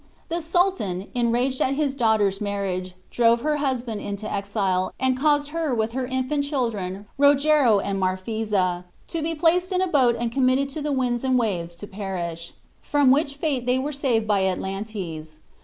[0.29, 5.75] The Sultan, enraged at his daughter's marriage, drove her husband into exile, and caused her
[5.75, 10.69] with her infant children, Rogero and Marphisa, to be placed in a boat and committed
[10.69, 15.37] to the winds and waves, to perish; from which fate they were saved by Atlantes.